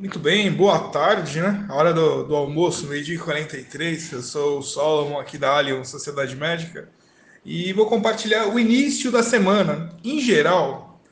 Muito 0.00 0.18
bem, 0.18 0.50
boa 0.50 0.88
tarde, 0.88 1.42
né? 1.42 1.66
A 1.68 1.74
hora 1.74 1.92
do, 1.92 2.24
do 2.24 2.34
almoço, 2.34 2.86
meio-dia 2.86 3.16
e 3.16 3.18
43. 3.18 4.12
Eu 4.12 4.22
sou 4.22 4.60
o 4.60 4.62
Solomon 4.62 5.20
aqui 5.20 5.36
da 5.36 5.54
Alien 5.54 5.84
Sociedade 5.84 6.34
Médica 6.34 6.88
e 7.44 7.70
vou 7.74 7.84
compartilhar 7.84 8.48
o 8.48 8.58
início 8.58 9.12
da 9.12 9.22
semana. 9.22 9.94
Em 10.02 10.18
geral, 10.18 11.02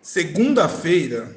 segunda-feira 0.00 1.36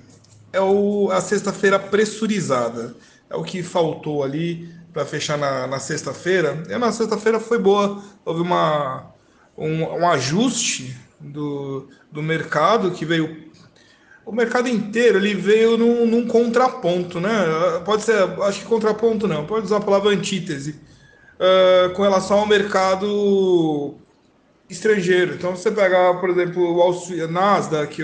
é 0.53 0.61
o, 0.61 1.09
a 1.11 1.19
sexta-feira 1.19 1.77
pressurizada. 1.77 2.95
É 3.29 3.35
o 3.35 3.43
que 3.43 3.61
faltou 3.61 4.23
ali 4.23 4.73
para 4.93 5.05
fechar 5.05 5.37
na, 5.37 5.67
na 5.67 5.79
sexta-feira. 5.79 6.63
E 6.69 6.77
na 6.77 6.93
sexta-feira 6.93 7.37
foi 7.37 7.59
boa. 7.59 8.01
Houve 8.23 8.39
uma, 8.43 9.11
um, 9.57 9.83
um 9.83 10.07
ajuste 10.07 10.95
do, 11.19 11.89
do 12.09 12.23
mercado 12.23 12.91
que 12.91 13.03
veio 13.03 13.51
o 14.27 14.31
mercado 14.33 14.67
inteiro 14.67 15.17
ele 15.17 15.33
veio 15.33 15.77
num, 15.77 16.05
num, 16.05 16.27
contraponto, 16.27 17.19
né? 17.21 17.31
Pode 17.85 18.03
ser, 18.03 18.21
acho 18.41 18.59
que 18.59 18.65
contraponto 18.65 19.25
não, 19.25 19.45
pode 19.45 19.65
usar 19.65 19.77
a 19.77 19.81
palavra 19.81 20.11
antítese 20.11 20.75
uh, 21.39 21.93
com 21.93 22.01
relação 22.01 22.39
ao 22.39 22.45
mercado 22.45 23.95
estrangeiro. 24.69 25.35
Então, 25.35 25.55
você 25.55 25.71
pegar, 25.71 26.15
por 26.15 26.29
exemplo, 26.29 26.61
o 26.61 27.27
Nasdaq, 27.31 28.03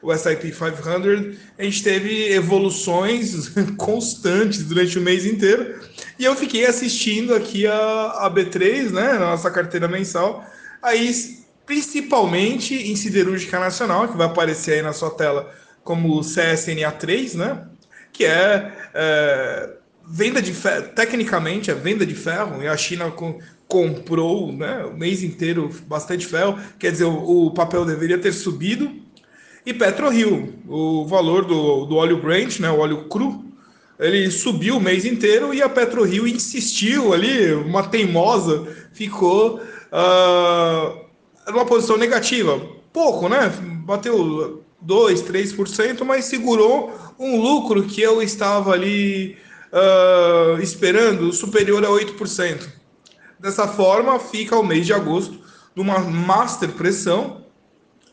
o 0.00 0.10
S&P 0.10 0.50
500, 0.52 1.36
a 1.58 1.62
gente 1.62 1.82
teve 1.82 2.32
evoluções 2.32 3.50
constantes 3.76 4.64
durante 4.64 4.98
o 4.98 5.02
mês 5.02 5.26
inteiro. 5.26 5.80
E 6.18 6.24
eu 6.24 6.34
fiquei 6.34 6.64
assistindo 6.64 7.34
aqui 7.34 7.66
a, 7.66 7.74
a 8.20 8.30
B3, 8.34 8.90
né, 8.90 9.18
nossa 9.18 9.50
carteira 9.50 9.86
mensal. 9.86 10.46
Aí 10.82 11.12
principalmente 11.68 12.74
em 12.74 12.96
siderúrgica 12.96 13.60
nacional, 13.60 14.08
que 14.08 14.16
vai 14.16 14.26
aparecer 14.26 14.76
aí 14.76 14.82
na 14.82 14.94
sua 14.94 15.10
tela 15.10 15.52
como 15.84 16.20
CSNA3, 16.20 17.34
né? 17.34 17.68
Que 18.10 18.24
é, 18.24 18.72
é 18.94 19.70
venda 20.10 20.40
de 20.40 20.54
ferro, 20.54 20.88
tecnicamente 20.94 21.70
é 21.70 21.74
venda 21.74 22.06
de 22.06 22.14
ferro, 22.14 22.62
e 22.62 22.66
a 22.66 22.74
China 22.74 23.10
com, 23.10 23.38
comprou 23.66 24.50
né, 24.50 24.82
o 24.86 24.96
mês 24.96 25.22
inteiro 25.22 25.70
bastante 25.86 26.26
ferro, 26.26 26.58
quer 26.78 26.90
dizer, 26.90 27.04
o, 27.04 27.48
o 27.48 27.50
papel 27.50 27.84
deveria 27.84 28.16
ter 28.16 28.32
subido. 28.32 28.90
E 29.66 29.74
PetroRio, 29.74 30.54
o 30.66 31.04
valor 31.04 31.44
do, 31.44 31.84
do 31.84 31.96
óleo 31.96 32.22
Brent, 32.22 32.60
né, 32.60 32.70
o 32.70 32.78
óleo 32.78 33.08
cru, 33.08 33.44
ele 34.00 34.30
subiu 34.30 34.78
o 34.78 34.80
mês 34.80 35.04
inteiro 35.04 35.52
e 35.52 35.60
a 35.60 35.68
PetroRio 35.68 36.26
insistiu 36.26 37.12
ali, 37.12 37.52
uma 37.52 37.82
teimosa, 37.82 38.66
ficou 38.94 39.60
uh, 39.60 41.07
numa 41.48 41.66
posição 41.66 41.96
negativa. 41.96 42.60
Pouco, 42.92 43.28
né? 43.28 43.48
Bateu 43.84 44.64
2, 44.80 45.22
3%, 45.22 46.04
mas 46.04 46.26
segurou 46.26 46.92
um 47.18 47.40
lucro 47.40 47.82
que 47.84 48.00
eu 48.00 48.22
estava 48.22 48.72
ali 48.72 49.36
uh, 49.72 50.60
esperando 50.60 51.32
superior 51.32 51.84
a 51.84 51.88
8%. 51.88 52.68
Dessa 53.38 53.68
forma, 53.68 54.18
fica 54.18 54.56
o 54.56 54.64
mês 54.64 54.86
de 54.86 54.92
agosto 54.92 55.38
numa 55.74 55.98
master 56.00 56.70
pressão 56.70 57.44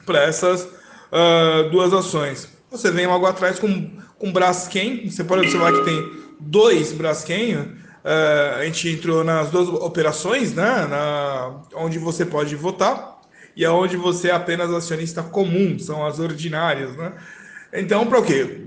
para 0.06 0.23
essas 0.23 0.63
uh, 0.63 1.69
duas 1.72 1.94
ações. 1.94 2.47
Você 2.69 2.91
vem 2.91 3.08
logo 3.08 3.25
atrás 3.25 3.59
com, 3.59 3.91
com 4.19 4.31
Braskem, 4.31 5.09
você 5.09 5.23
pode 5.23 5.41
observar 5.41 5.73
que 5.73 5.83
tem 5.83 6.11
dois 6.39 6.91
Braskem, 6.91 7.56
uh, 7.56 8.59
a 8.59 8.66
gente 8.66 8.89
entrou 8.89 9.23
nas 9.23 9.50
duas 9.50 9.67
operações, 9.67 10.53
né, 10.53 10.86
na, 10.88 11.61
onde 11.73 11.97
você 11.97 12.25
pode 12.25 12.56
votar, 12.56 13.14
e 13.56 13.66
aonde 13.66 13.95
você 13.98 14.30
é 14.30 14.31
apenas 14.31 14.72
acionista 14.72 15.23
comum, 15.23 15.80
são 15.80 16.06
as 16.06 16.20
ordinárias, 16.20 16.95
né? 16.95 17.14
Então, 17.73 18.06
para 18.08 18.20
o 18.20 18.23
quê? 18.23 18.62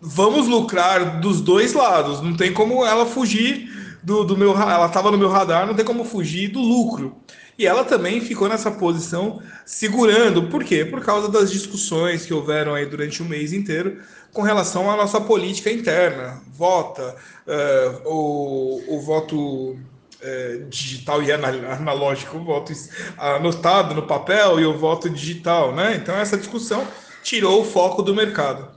Vamos 0.00 0.46
lucrar 0.46 1.20
dos 1.20 1.40
dois 1.40 1.72
lados, 1.72 2.20
não 2.20 2.36
tem 2.36 2.52
como 2.52 2.84
ela 2.84 3.06
fugir 3.06 3.70
do, 4.02 4.22
do 4.24 4.36
meu. 4.36 4.50
Ela 4.52 4.86
estava 4.86 5.10
no 5.10 5.18
meu 5.18 5.28
radar, 5.28 5.66
não 5.66 5.74
tem 5.74 5.84
como 5.84 6.04
fugir 6.04 6.48
do 6.48 6.60
lucro. 6.60 7.16
E 7.58 7.66
ela 7.66 7.84
também 7.84 8.20
ficou 8.20 8.48
nessa 8.48 8.70
posição 8.70 9.40
segurando. 9.64 10.48
Por 10.48 10.64
quê? 10.64 10.84
Por 10.84 11.00
causa 11.00 11.28
das 11.28 11.50
discussões 11.50 12.26
que 12.26 12.34
houveram 12.34 12.74
aí 12.74 12.84
durante 12.84 13.22
o 13.22 13.24
mês 13.24 13.52
inteiro 13.52 14.00
com 14.32 14.42
relação 14.42 14.90
à 14.90 14.96
nossa 14.96 15.20
política 15.20 15.70
interna. 15.70 16.42
Vota, 16.52 17.14
uh, 17.46 18.08
o, 18.08 18.96
o 18.96 19.00
voto 19.00 19.78
é, 20.24 20.62
digital 20.70 21.22
e 21.22 21.30
analógico, 21.30 22.38
o 22.38 22.44
voto 22.44 22.72
anotado 23.18 23.94
no 23.94 24.06
papel 24.06 24.58
e 24.58 24.64
o 24.64 24.78
voto 24.78 25.10
digital, 25.10 25.74
né? 25.74 25.94
Então 25.96 26.16
essa 26.16 26.38
discussão 26.38 26.86
tirou 27.22 27.60
o 27.60 27.64
foco 27.64 28.02
do 28.02 28.14
mercado. 28.14 28.68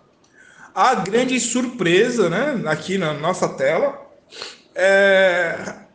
A 0.76 0.94
grande 0.96 1.40
surpresa, 1.40 2.30
né, 2.30 2.62
aqui 2.68 2.98
na 2.98 3.14
nossa 3.14 3.50
tela, 3.50 4.00
é 4.76 5.88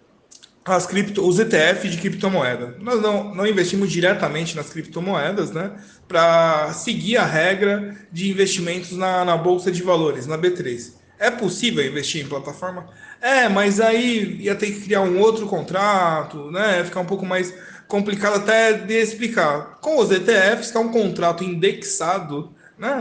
as 0.65 0.87
cripto, 0.87 1.27
os 1.27 1.39
ETF 1.39 1.89
de 1.89 1.99
criptomoeda. 1.99 2.77
Nós 2.81 3.01
não, 3.01 3.35
não 3.35 3.47
investimos 3.47 3.91
diretamente 3.91 4.57
nas 4.57 4.71
criptomoedas, 4.71 5.51
né, 5.51 5.73
para 6.09 6.73
seguir 6.73 7.17
a 7.17 7.25
regra 7.25 7.97
de 8.11 8.31
investimentos 8.31 8.93
na, 8.93 9.25
na 9.25 9.37
bolsa 9.37 9.71
de 9.71 9.83
valores, 9.83 10.27
na 10.27 10.39
B3. 10.39 11.02
É 11.23 11.31
possível 11.31 11.87
investir 11.87 12.21
em 12.21 12.29
plataforma? 12.29 12.89
É, 13.21 13.49
mas 13.49 13.81
aí 13.81 14.39
ia 14.41 14.57
ter 14.57 14.73
que 14.73 14.81
criar 14.81 15.03
um 15.03 15.21
outro 15.21 15.47
contrato, 15.47 16.51
né? 16.51 16.79
Ia 16.79 16.85
ficar 16.85 16.99
um 16.99 17.07
pouco 17.07 17.25
mais 17.25 17.55
complicado 17.87 18.39
até 18.39 18.73
de 18.73 18.95
explicar. 18.95 19.79
Com 19.81 20.01
os 20.01 20.11
ETFs, 20.11 20.73
que 20.73 20.77
é 20.77 20.81
um 20.81 20.91
contrato 20.91 21.45
indexado, 21.45 22.53
né? 22.77 22.93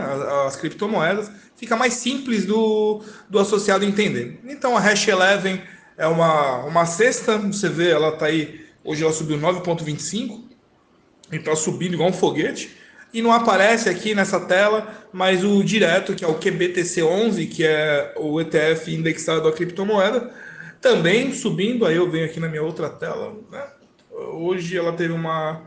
As, 0.46 0.54
criptomoedas, 0.54 1.32
fica 1.56 1.74
mais 1.74 1.94
simples 1.94 2.46
do, 2.46 3.02
do 3.28 3.40
associado 3.40 3.84
entender. 3.84 4.38
Então 4.44 4.76
a 4.76 4.80
Hash 4.80 5.08
11 5.08 5.60
é 5.98 6.06
uma, 6.06 6.58
uma 6.58 6.86
cesta, 6.86 7.38
você 7.38 7.68
vê, 7.68 7.90
ela 7.90 8.10
está 8.10 8.26
aí, 8.26 8.66
hoje 8.84 9.02
ela 9.02 9.12
subiu 9.12 9.36
9,25, 9.36 10.44
então 11.32 11.56
subindo 11.56 11.94
igual 11.94 12.10
um 12.10 12.12
foguete 12.12 12.70
e 13.12 13.20
não 13.20 13.32
aparece 13.32 13.88
aqui 13.88 14.14
nessa 14.14 14.40
tela, 14.40 15.06
mas 15.12 15.44
o 15.44 15.62
direto, 15.62 16.14
que 16.14 16.24
é 16.24 16.28
o 16.28 16.38
QBTC11, 16.38 17.48
que 17.48 17.64
é 17.64 18.14
o 18.16 18.40
ETF 18.40 18.94
indexado 18.94 19.46
à 19.46 19.52
criptomoeda, 19.52 20.32
também 20.80 21.32
subindo. 21.32 21.84
Aí 21.84 21.96
eu 21.96 22.10
venho 22.10 22.24
aqui 22.24 22.40
na 22.40 22.48
minha 22.48 22.62
outra 22.62 22.88
tela. 22.88 23.34
Né? 23.50 23.62
Hoje 24.32 24.76
ela 24.76 24.92
teve 24.92 25.12
uma 25.12 25.62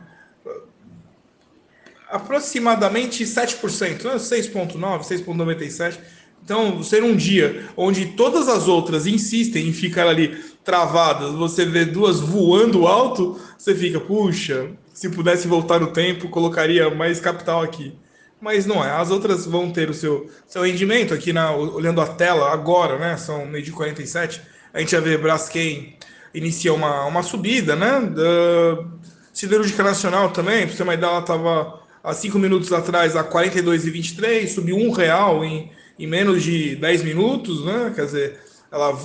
aproximadamente 2.09 3.23
7%, 3.23 4.03
né? 4.03 4.15
6,9%, 4.15 5.01
6,97%. 5.01 5.97
Então, 6.43 6.83
ser 6.83 7.03
um 7.03 7.15
dia 7.15 7.69
onde 7.75 8.05
todas 8.09 8.47
as 8.47 8.67
outras 8.67 9.07
insistem 9.07 9.67
em 9.67 9.73
ficar 9.73 10.07
ali 10.07 10.43
travadas, 10.65 11.31
você 11.31 11.63
vê 11.63 11.85
duas 11.85 12.19
voando 12.19 12.87
alto, 12.87 13.39
você 13.57 13.73
fica, 13.73 13.99
puxa, 13.99 14.71
se 14.93 15.09
pudesse 15.09 15.47
voltar 15.47 15.79
no 15.79 15.87
tempo, 15.87 16.27
colocaria 16.27 16.89
mais 16.89 17.19
capital 17.19 17.61
aqui. 17.61 17.93
Mas 18.41 18.65
não 18.65 18.83
é. 18.83 18.91
As 18.91 19.11
outras 19.11 19.45
vão 19.45 19.71
ter 19.71 19.89
o 19.89 19.93
seu, 19.93 20.29
seu 20.47 20.63
rendimento 20.63 21.13
aqui, 21.13 21.31
na, 21.31 21.55
olhando 21.55 22.01
a 22.01 22.07
tela 22.07 22.51
agora, 22.51 22.97
né? 22.97 23.15
São 23.15 23.45
meio 23.45 23.63
de 23.63 23.71
47. 23.71 24.41
A 24.73 24.79
gente 24.79 24.91
já 24.91 24.99
vê 24.99 25.17
Braskem 25.17 25.95
inicia 26.33 26.73
uma, 26.73 27.05
uma 27.05 27.23
subida, 27.23 27.75
né? 27.75 28.01
Da 28.01 28.85
Siderúrgica 29.33 29.83
Nacional 29.83 30.31
também, 30.31 30.67
para 30.67 30.75
você 30.75 30.83
uma 30.83 30.93
ideia, 30.93 31.09
ela 31.09 31.19
estava 31.19 31.79
há 32.03 32.13
cinco 32.13 32.37
minutos 32.37 32.71
atrás 32.71 33.15
a 33.15 33.23
42,23, 33.23 34.47
subiu 34.47 34.77
um 34.77 34.91
real 34.91 35.43
em, 35.43 35.71
em 35.97 36.05
menos 36.05 36.43
de 36.43 36.75
10 36.75 37.03
minutos, 37.03 37.65
né? 37.65 37.91
Quer 37.95 38.05
dizer, 38.05 38.39
ela, 38.71 38.97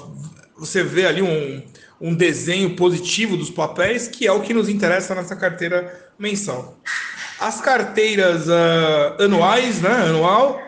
você 0.60 0.84
vê 0.84 1.06
ali 1.06 1.22
um, 1.22 1.62
um 1.98 2.14
desenho 2.14 2.76
positivo 2.76 3.34
dos 3.34 3.48
papéis, 3.48 4.06
que 4.06 4.26
é 4.26 4.32
o 4.32 4.42
que 4.42 4.52
nos 4.52 4.68
interessa 4.68 5.14
nessa 5.14 5.34
carteira 5.34 6.12
mensal. 6.18 6.78
As 7.40 7.62
carteiras 7.62 8.46
uh, 8.46 9.22
anuais, 9.22 9.80
né, 9.80 9.90
anual, 9.90 10.60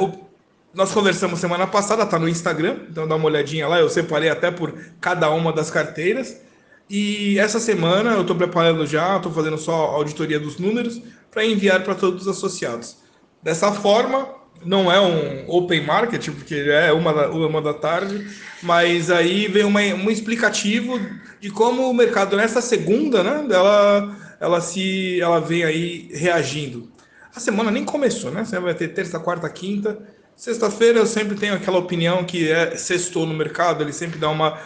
uh, 0.00 0.04
o, 0.04 0.24
nós 0.72 0.92
conversamos 0.92 1.38
semana 1.38 1.66
passada, 1.66 2.04
está 2.04 2.18
no 2.18 2.26
Instagram, 2.26 2.78
então 2.90 3.06
dá 3.06 3.16
uma 3.16 3.26
olhadinha 3.26 3.68
lá, 3.68 3.78
eu 3.78 3.90
separei 3.90 4.30
até 4.30 4.50
por 4.50 4.72
cada 4.98 5.28
uma 5.30 5.52
das 5.52 5.70
carteiras. 5.70 6.40
E 6.88 7.38
essa 7.38 7.60
semana 7.60 8.12
eu 8.12 8.22
estou 8.22 8.34
preparando 8.34 8.86
já, 8.86 9.18
estou 9.18 9.30
fazendo 9.30 9.58
só 9.58 9.74
auditoria 9.74 10.40
dos 10.40 10.58
números 10.58 11.02
para 11.30 11.44
enviar 11.44 11.84
para 11.84 11.94
todos 11.94 12.22
os 12.22 12.28
associados. 12.28 12.96
Dessa 13.42 13.70
forma, 13.72 14.26
não 14.64 14.90
é 14.90 15.00
um 15.00 15.48
open 15.48 15.82
market, 15.82 16.30
porque 16.30 16.54
é 16.54 16.92
uma 16.92 17.12
da, 17.12 17.30
uma 17.30 17.62
da 17.62 17.74
tarde, 17.74 18.26
mas 18.62 19.10
aí 19.10 19.48
vem 19.48 19.64
uma, 19.64 19.80
um 19.80 20.10
explicativo 20.10 20.98
de 21.40 21.50
como 21.50 21.88
o 21.88 21.94
mercado 21.94 22.36
nessa 22.36 22.60
segunda, 22.60 23.22
né, 23.22 23.46
ela, 23.50 24.16
ela 24.40 24.60
se 24.60 25.20
ela 25.20 25.40
vem 25.40 25.64
aí 25.64 26.10
reagindo. 26.12 26.90
A 27.34 27.40
semana 27.40 27.70
nem 27.70 27.84
começou, 27.84 28.30
né? 28.30 28.44
Você 28.44 28.58
vai 28.60 28.74
ter 28.74 28.88
terça, 28.88 29.18
quarta, 29.18 29.50
quinta. 29.50 29.98
Sexta-feira 30.36 31.00
eu 31.00 31.06
sempre 31.06 31.36
tenho 31.36 31.54
aquela 31.54 31.78
opinião 31.78 32.24
que 32.24 32.50
é 32.50 32.76
sextou 32.76 33.26
no 33.26 33.34
mercado, 33.34 33.82
ele 33.82 33.92
sempre 33.92 34.18
dá 34.18 34.30
uma 34.30 34.58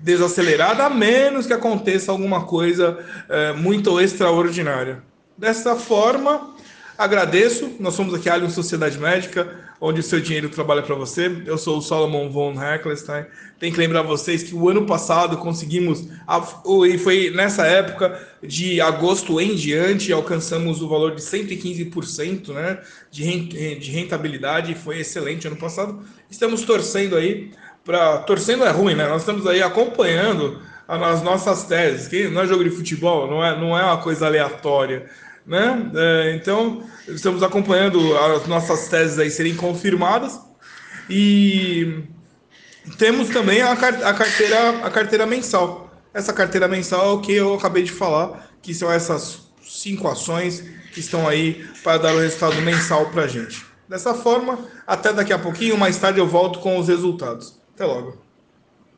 desacelerada, 0.00 0.84
a 0.84 0.90
menos 0.90 1.46
que 1.46 1.52
aconteça 1.52 2.12
alguma 2.12 2.44
coisa 2.44 2.98
é, 3.28 3.52
muito 3.54 3.98
extraordinária. 4.00 5.02
Dessa 5.36 5.74
forma, 5.74 6.54
Agradeço. 7.00 7.76
Nós 7.80 7.94
somos 7.94 8.12
aqui 8.12 8.28
a 8.28 8.34
Allianz 8.34 8.52
Sociedade 8.52 8.98
Médica, 8.98 9.56
onde 9.80 10.00
o 10.00 10.02
seu 10.02 10.20
dinheiro 10.20 10.50
trabalha 10.50 10.82
para 10.82 10.94
você. 10.94 11.34
Eu 11.46 11.56
sou 11.56 11.78
o 11.78 11.80
Solomon 11.80 12.28
von 12.28 12.62
Heckelstein. 12.62 13.24
Tem 13.58 13.72
que 13.72 13.78
lembrar 13.78 14.02
vocês 14.02 14.42
que 14.42 14.54
o 14.54 14.68
ano 14.68 14.84
passado 14.84 15.38
conseguimos, 15.38 16.06
e 16.86 16.98
foi 16.98 17.30
nessa 17.34 17.66
época 17.66 18.20
de 18.42 18.82
agosto 18.82 19.40
em 19.40 19.54
diante, 19.54 20.12
alcançamos 20.12 20.82
o 20.82 20.88
valor 20.90 21.14
de 21.14 21.22
115% 21.22 22.52
né, 22.52 22.78
de 23.10 23.90
rentabilidade. 23.90 24.74
Foi 24.74 24.98
excelente 24.98 25.46
ano 25.46 25.56
passado. 25.56 26.02
Estamos 26.30 26.64
torcendo 26.64 27.16
aí 27.16 27.50
para. 27.82 28.18
Torcendo 28.18 28.62
é 28.64 28.70
ruim, 28.70 28.94
né? 28.94 29.08
Nós 29.08 29.22
estamos 29.22 29.46
aí 29.46 29.62
acompanhando 29.62 30.60
as 30.86 31.22
nossas 31.22 31.64
teses, 31.64 32.08
que 32.08 32.28
não 32.28 32.42
é 32.42 32.46
jogo 32.46 32.62
de 32.62 32.68
futebol, 32.68 33.26
não 33.26 33.42
é, 33.42 33.58
não 33.58 33.78
é 33.78 33.84
uma 33.84 33.96
coisa 33.96 34.26
aleatória. 34.26 35.08
Né? 35.46 35.90
É, 35.94 36.36
então, 36.36 36.84
estamos 37.08 37.42
acompanhando 37.42 38.16
as 38.16 38.46
nossas 38.46 38.88
teses 38.88 39.18
aí 39.18 39.30
serem 39.30 39.56
confirmadas 39.56 40.38
e 41.08 42.04
temos 42.98 43.28
também 43.30 43.60
a, 43.62 43.72
a, 43.72 44.14
carteira, 44.14 44.86
a 44.86 44.90
carteira 44.90 45.26
mensal. 45.26 45.90
Essa 46.12 46.32
carteira 46.32 46.68
mensal 46.68 47.10
é 47.10 47.12
o 47.12 47.20
que 47.20 47.32
eu 47.32 47.54
acabei 47.54 47.82
de 47.82 47.92
falar, 47.92 48.50
que 48.62 48.74
são 48.74 48.90
essas 48.90 49.50
cinco 49.62 50.08
ações 50.08 50.64
que 50.92 51.00
estão 51.00 51.28
aí 51.28 51.66
para 51.82 51.98
dar 51.98 52.14
o 52.14 52.20
resultado 52.20 52.60
mensal 52.62 53.06
para 53.10 53.22
a 53.22 53.28
gente. 53.28 53.64
Dessa 53.88 54.14
forma, 54.14 54.58
até 54.86 55.12
daqui 55.12 55.32
a 55.32 55.38
pouquinho, 55.38 55.76
mais 55.76 55.96
tarde 55.96 56.20
eu 56.20 56.26
volto 56.26 56.60
com 56.60 56.78
os 56.78 56.88
resultados. 56.88 57.58
Até 57.74 57.84
logo. 57.84 58.18